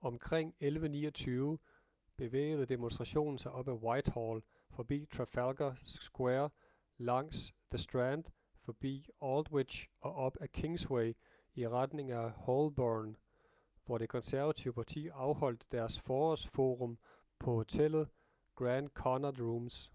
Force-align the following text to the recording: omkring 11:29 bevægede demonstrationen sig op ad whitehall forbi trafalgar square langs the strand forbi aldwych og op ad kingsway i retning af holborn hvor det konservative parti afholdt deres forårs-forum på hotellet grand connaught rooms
omkring 0.00 0.54
11:29 0.60 1.56
bevægede 2.16 2.66
demonstrationen 2.66 3.38
sig 3.38 3.52
op 3.52 3.68
ad 3.68 3.72
whitehall 3.72 4.42
forbi 4.70 5.06
trafalgar 5.06 5.76
square 5.84 6.50
langs 6.98 7.54
the 7.70 7.78
strand 7.78 8.24
forbi 8.60 9.08
aldwych 9.22 9.88
og 10.00 10.14
op 10.14 10.36
ad 10.40 10.48
kingsway 10.48 11.16
i 11.54 11.68
retning 11.68 12.10
af 12.10 12.30
holborn 12.30 13.16
hvor 13.84 13.98
det 13.98 14.08
konservative 14.08 14.74
parti 14.74 15.08
afholdt 15.08 15.72
deres 15.72 16.00
forårs-forum 16.00 16.98
på 17.38 17.54
hotellet 17.54 18.08
grand 18.54 18.88
connaught 18.88 19.40
rooms 19.40 19.92